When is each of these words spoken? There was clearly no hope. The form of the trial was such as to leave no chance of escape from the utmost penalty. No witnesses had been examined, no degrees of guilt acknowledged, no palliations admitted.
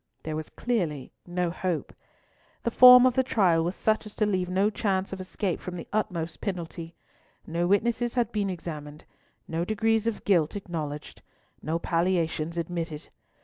There 0.23 0.35
was 0.35 0.49
clearly 0.49 1.11
no 1.27 1.51
hope. 1.51 1.93
The 2.63 2.71
form 2.71 3.05
of 3.05 3.13
the 3.13 3.21
trial 3.21 3.63
was 3.63 3.75
such 3.75 4.07
as 4.07 4.15
to 4.15 4.25
leave 4.25 4.49
no 4.49 4.71
chance 4.71 5.13
of 5.13 5.19
escape 5.19 5.59
from 5.59 5.75
the 5.75 5.87
utmost 5.93 6.41
penalty. 6.41 6.95
No 7.45 7.67
witnesses 7.67 8.15
had 8.15 8.31
been 8.31 8.49
examined, 8.49 9.05
no 9.47 9.63
degrees 9.63 10.07
of 10.07 10.25
guilt 10.25 10.55
acknowledged, 10.55 11.21
no 11.61 11.77
palliations 11.77 12.57
admitted. 12.57 13.09